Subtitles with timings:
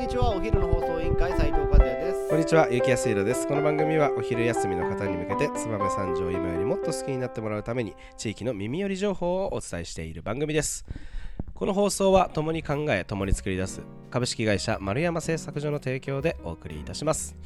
[0.00, 3.46] にちはお昼の放送委員会斉藤和也ですこんにちは、ゆきやすいろです。
[3.46, 10.86] この番組はお昼休みの方に向けて、燕三条を今よりもっと好きになってもらうために、地域の耳寄り情報をお伝えしている番組です。
[11.52, 17.36] この放送は共に考え、共に作り出す株式会社丸山製作所の提供でお送りいたします。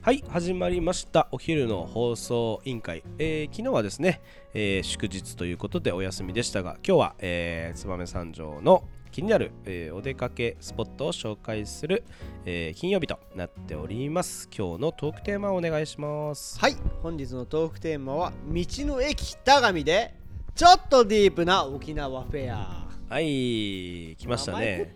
[0.00, 1.28] はい、始まりました。
[1.30, 3.04] お昼の放送委員会。
[3.20, 4.22] えー昨日はですね、
[4.54, 8.82] えー祝日ということでお休みでしたが、今日は、えー燕三条の
[9.12, 12.02] 気になる、えーお出かけスポットを紹介する、
[12.44, 14.48] えー金曜日となっております。
[14.56, 16.58] 今日のトークテーマをお願いします。
[16.58, 20.14] はい本日のトークテーマは道の駅田上で
[20.54, 24.94] ちょっとディープな沖縄フェアはい、来ましたね。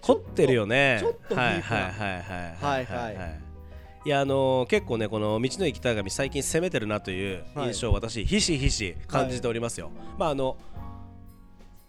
[0.00, 0.98] 凝ってるよね。
[1.00, 3.40] ちょっとディープなはいはいはいはいはいはい
[4.04, 9.90] いやあのー結構ねこの道の駅田上最近攻めてるなという印象を私ひしひし感じておりますよ。
[10.16, 10.56] まああの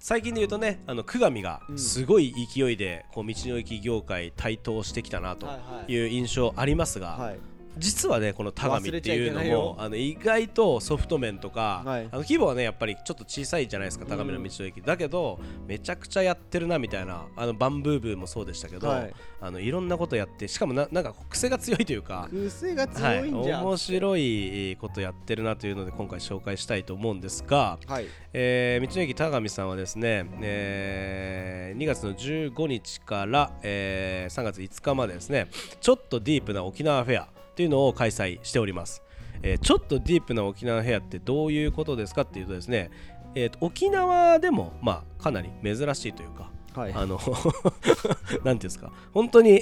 [0.07, 1.77] 最近で言うとねあの久上がうん。
[1.77, 5.91] すごい勢いでこう道の駅業界台頭してきたなとはいはい。
[5.91, 7.39] いう印象ありますが、はい
[7.77, 12.07] 実はねこの田上っていうのもあの意外とソフト面とか、はい。
[12.11, 19.09] あの規模はねやっぱりちょっと小さいじゃないですか田上の道の駅、だけどめちゃくちゃやってるなみたいなあのバンブーブーもそうでしたけど、はい。
[19.09, 22.29] い、あのいろんなことやってしかもななんか癖が強いというか。
[22.31, 23.59] 癖がはい、強いんじゃ。
[23.59, 28.05] ん面白いことやってるなというので今回紹介したいと思うんですが、はい。
[28.33, 35.47] えー道の駅田上さんはですね、えー2月の15日から、えー3月5日までですね
[35.81, 39.01] ちょっとディープな沖縄フェアというのを開催しております、
[39.41, 42.91] えーちょっとディープな沖縄フェアってどういうことですかっていうとですね、
[43.35, 46.93] えーと沖縄でも、まあ、かなり珍しいというか、はい。
[46.93, 49.61] あの なんていうんですか本当に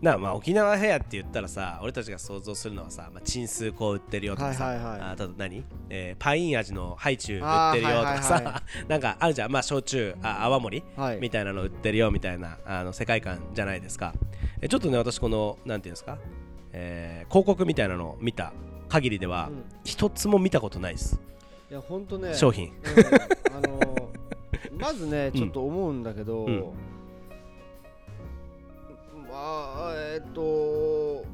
[0.00, 5.00] なまあ沖縄フェアって言ったらさ俺たちが想像するのはさ、まあ、チンスこう売ってるよとかさ、はいはいはい。
[5.12, 9.52] あと何、えーパイン味のハイチュウ売ってるよとかさ、はいはいは なんかあるじゃん。
[9.52, 11.18] まあ焼酎あ泡盛、はい。
[11.20, 14.14] みたいなの売ってるよみたいなあの世界観じゃないですか。
[14.60, 16.18] えちょっとね私このなんていうんですか、
[16.74, 18.52] えー広告みたいなのを見た
[18.88, 19.64] 限りでは、うん。
[19.84, 21.18] 一つも見たことないです。
[21.70, 22.34] いやほんとね。
[22.34, 22.68] 商品。
[22.68, 23.56] うん。
[23.56, 24.04] あのー
[24.78, 26.64] まずねちょっと思うんだけど、うん。
[29.28, 31.24] まあえっと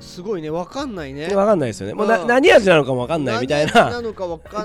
[0.00, 0.50] すごいね。
[0.50, 1.34] わかんないね。
[1.34, 1.94] わかんないですよね。
[1.94, 2.26] もうなうん。
[2.26, 4.02] 何味なのかもわかんないみたいな。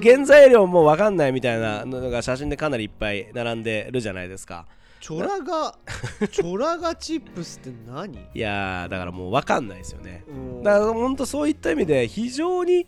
[0.01, 4.67] 原材料もわかんないみたいなのが写真でかなりいっぱい並んでるじゃないですか
[5.01, 5.75] チョラガ
[6.31, 8.13] チョラガチップスって何？
[8.35, 10.23] いやーだからもうわかんないですよね。
[10.27, 10.63] うん。
[10.63, 12.85] だから本当そういった意味で非常に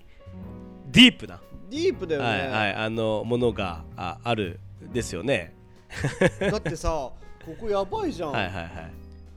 [0.91, 1.41] ディープな、
[1.71, 4.59] ディープだよね、はいはい、あのものがあある
[4.93, 5.55] ですよね。
[6.39, 7.15] だってさこ
[7.59, 8.71] こやばいじゃん、はいはいはい。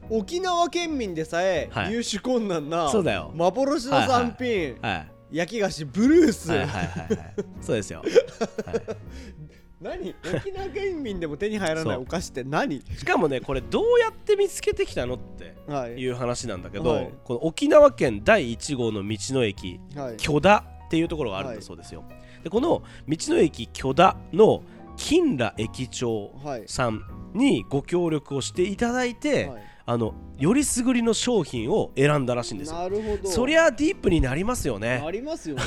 [0.09, 1.89] 沖縄県民でさえはい。
[1.89, 3.31] 入手困難な、そうだよ。
[3.33, 5.11] 幻の産品、はい。
[5.29, 7.33] 焼き菓子ブルース、はいはいはいはい。
[7.59, 8.01] そうですよ、
[8.65, 8.81] はい
[9.81, 10.15] 何？
[10.35, 12.81] 沖縄県民でも手に入らないお菓子って何？
[12.97, 15.93] しかもねこれどうやって見つけてきたのってはい。
[15.93, 17.09] いう話なんだけど、はい。
[17.23, 20.17] この沖縄県第1号の道の駅はい。
[20.17, 22.03] 許田っていうところがあるんだそうですよ、
[22.43, 24.63] でこの道の駅許田の
[24.95, 26.63] 金羅駅長はい。
[26.65, 29.63] さんにご協力をしていただいて、はい。
[29.89, 32.79] あのよりすぐりの商品を選んだらしいんですよ。
[32.79, 33.29] なるほど。
[33.29, 35.01] そりゃディープになりますよね。
[35.05, 35.61] ありますよね。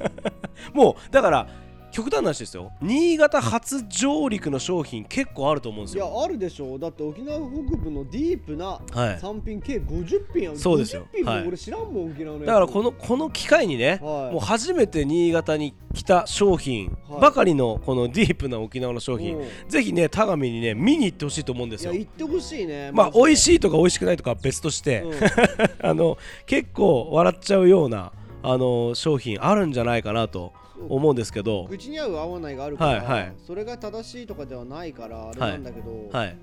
[0.72, 1.48] もうだから
[1.90, 2.72] 極端な話ですよ。
[2.80, 6.06] 新潟初上陸の商品結構あると思うんですよ。
[6.06, 6.78] いやあるでしょ。
[6.78, 9.18] だって沖縄北部のディープなはい。
[9.20, 10.50] 産品計50品。
[10.50, 11.06] あるそうですよ。
[11.12, 11.48] 50品もはい。
[11.48, 14.32] 俺知らんもん沖縄のだからこのこの機会にね、はい。
[14.32, 17.20] もう初めて新潟に来た商品はい。
[17.20, 19.48] ばかりのこのディープな沖縄の商品、うん。
[19.68, 21.92] ぜひね田上にね見に行ってほしいと思うんですよ。
[21.92, 25.12] いや行ってほしいねまあ美味い、しいとか美味しくないとかは別として、うん。
[25.82, 28.12] あの結構笑っちゃうような
[28.42, 30.52] あの商品あるんじゃないかなと
[30.88, 31.66] 思うんですけど。
[31.68, 33.34] 口に合う合わないがあるから、はいはい。
[33.46, 36.36] それが正しいとかではないからあれなんだけど、はい。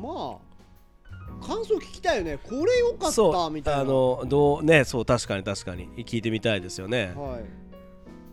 [0.00, 0.46] まあ
[1.46, 2.38] 感想聞きたいよね。
[2.42, 3.80] これ良かったみたいな。
[3.80, 5.88] あのどうねそう確かに確かに。
[6.04, 7.12] 聞いてみたいですよね。
[7.16, 7.44] はい。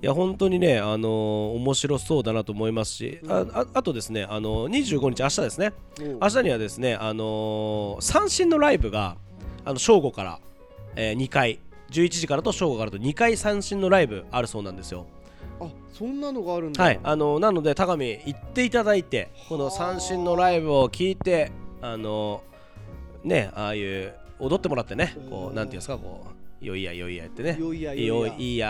[0.04, 5.74] いや本当にねあの面白そうだなと思いますし、あああとですねあの25日明日ですね。
[6.00, 6.20] うん。
[6.20, 9.16] 明日にはですねあの三振のライブが
[9.64, 10.40] あの正午から、
[10.96, 11.60] えー2回
[11.94, 15.06] 11時からと正午からと2回三振のライブあるそうなんですよ。
[15.62, 16.84] あそんなのがあるんだ。
[16.84, 21.52] はい、あのなので高見行っていただいてこの三振のライブを聞いて
[21.82, 22.42] あの
[23.24, 26.26] ねああいう踊ってもらってねこうなんていうんですかこ
[26.62, 27.58] うよいやよいやってね。
[27.60, 28.26] よいやよ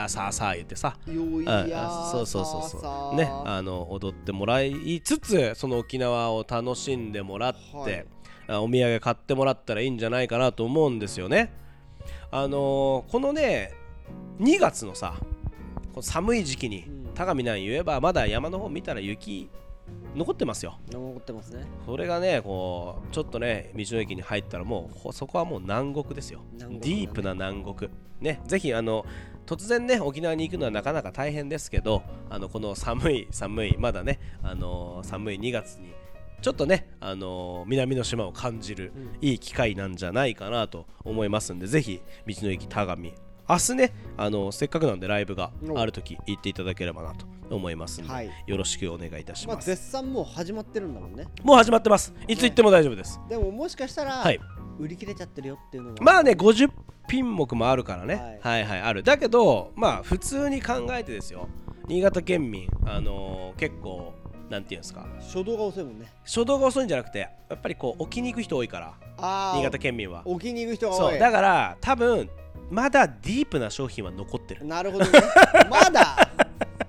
[0.09, 0.97] さあさあ言ってさ。
[1.07, 2.09] よいあやあ。
[2.11, 3.15] そうそうそうさそあう。
[3.15, 8.05] ねあの踊ってもらいつつその沖縄を楽しんでもらって、はい。
[8.47, 11.53] あお土産買ってもらったらいいんじゃないかなと思うんですよね
[12.31, 13.73] あのーこのね
[14.39, 15.15] 2月のさ
[15.94, 17.03] この寒い時期にうん。
[17.13, 19.50] 高見なん言えばまだ山の方見たら雪
[20.15, 20.79] 残ってますよ。
[20.91, 21.65] 残ってますね。
[21.85, 26.41] それがねこうちょっとね道の駅に入ったらもうほそこはもう南国ですよ。
[26.57, 27.91] ディープな南国。
[28.19, 29.06] ねぜひあの
[29.45, 35.94] 突然ね沖縄に行くのはなかなか大変ですけどあのこの寒い寒いまだねあの寒い2月に
[36.44, 39.28] ちょっとね、あの南の島を感じるうん。
[39.28, 42.98] いい機会なんじゃないかなと思いますんで、ぜひ道の駅田上。
[43.50, 48.30] 明日ね、あのせっかくなんでライブがある時行っていただければなと思いますんで、はい。
[48.45, 51.28] よろしくお願いいたしまあます、絶賛もう始まってるんだもんね。
[51.44, 52.13] もう始まってます。
[52.28, 54.40] いつ行っても大丈夫です、でももしかしたら、はい。
[54.80, 56.69] 売り切れちゃってるよっていうのはまあね50
[57.07, 59.01] 品目もあるからね、ははい、はいある。
[59.04, 61.48] だけどまあ普通に考えてですよ。
[61.88, 64.13] 新潟県民あのー結構
[64.50, 65.06] なんていうんですか？
[65.22, 66.07] 初動が遅いもんね。
[66.24, 68.94] 初動が遅いんじゃなくてやっぱりこう置きに行く人多いから
[69.56, 70.22] 新潟県民は。
[70.25, 71.12] 置きに行く人が多い。
[71.12, 72.30] そうだから多分
[72.69, 74.66] まだディープな商品は残ってる。
[74.66, 75.12] なるほどね。
[75.69, 76.30] まだ？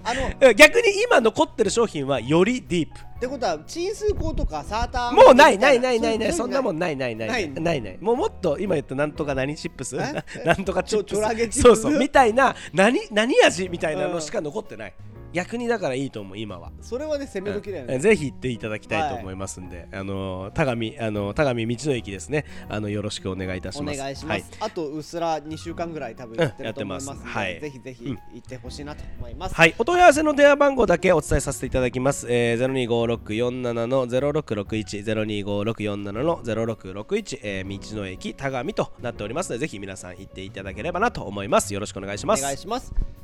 [0.07, 3.21] あの逆に今残ってる商品はよりディープ。
[3.21, 5.13] てことはチンスーコーとかサーター。
[5.13, 7.51] もうないないないないないそんなもんんないないないない。
[7.51, 9.97] ないないもうもっと今言ったなんとか何チップス？
[9.97, 10.23] え？
[10.45, 11.17] なんとかチップ
[11.53, 11.61] ス？
[11.63, 13.71] そうそうみたいな何何味？
[13.71, 14.93] みたいなのしか残ってない
[15.35, 16.73] 逆にだからいいと思う今は。
[16.81, 22.45] それはね攻め時だよね、ぜひ行っていただきたいと思いますんで、あの田上あの田上道の駅ですね。
[22.69, 23.99] あのよろしくお願いいたしおます。
[23.99, 24.71] 願いします、はい。
[24.71, 27.61] あとうっすら2週間ぐらい多分やってると思いますので、うんはい。
[27.61, 28.19] ぜひぜひうん。
[28.35, 32.27] 行ってほしいなと思います、はい、お問い合わせの電話番号だけお伝えさせていただきます。
[32.31, 41.75] えー、025647の0661、025647の0661、えー、道の駅田上となっておりますので、ぜひ皆さん行っていただければなと思います。
[41.75, 42.43] よろしくお願いしおます。
[42.43, 43.24] 願いします